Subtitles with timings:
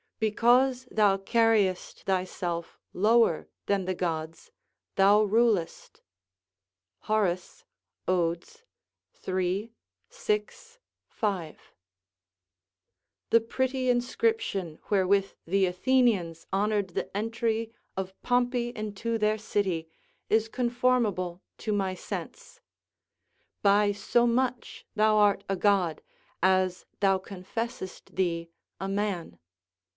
[0.19, 4.51] ["Because thou carriest thyself lower than the gods,
[4.95, 6.01] thou rulest."
[7.01, 7.63] Horace,
[8.07, 8.43] Od.,
[9.27, 9.73] iii.
[10.09, 11.57] 6, 5.]
[13.31, 19.87] The pretty inscription wherewith the Athenians honoured the entry of Pompey into their city
[20.29, 22.59] is conformable to my sense:
[23.63, 26.01] "By so much thou art a god,
[26.41, 28.49] as thou confessest thee
[28.79, 29.39] a man."